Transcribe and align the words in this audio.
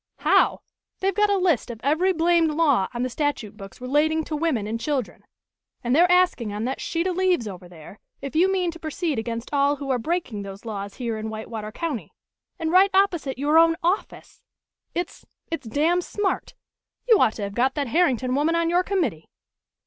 "How? 0.21 0.61
They've 0.99 1.13
got 1.13 1.29
a 1.29 1.37
list 1.37 1.69
of 1.69 1.79
every 1.83 2.11
blamed 2.11 2.49
law 2.49 2.87
on 2.91 3.03
the 3.03 3.07
statute 3.09 3.55
books 3.55 3.79
relating 3.79 4.23
to 4.23 4.35
women 4.35 4.65
and 4.65 4.79
children, 4.79 5.23
and 5.83 5.95
they're 5.95 6.11
asking 6.11 6.51
on 6.51 6.63
that 6.65 6.81
sheet 6.81 7.05
of 7.05 7.15
leaves 7.15 7.47
over 7.47 7.69
there, 7.69 7.99
if 8.19 8.35
you 8.35 8.51
mean 8.51 8.71
to 8.71 8.79
proceed 8.79 9.19
against 9.19 9.53
all 9.53 9.75
who 9.75 9.91
are 9.91 9.99
breaking 9.99 10.41
those 10.41 10.65
laws 10.65 10.95
here 10.95 11.19
in 11.19 11.29
Whitewater 11.29 11.71
County. 11.71 12.11
And 12.57 12.71
right 12.71 12.89
opposite 12.95 13.37
your 13.37 13.59
own 13.59 13.75
office! 13.83 14.41
It's 14.95 15.23
it's 15.51 15.67
damn 15.67 16.01
smart. 16.01 16.55
You 17.07 17.19
ought 17.19 17.33
to 17.33 17.43
have 17.43 17.53
got 17.53 17.75
that 17.75 17.89
Herrington 17.89 18.33
woman 18.33 18.55
on 18.55 18.71
your 18.71 18.81
committee." 18.81 19.29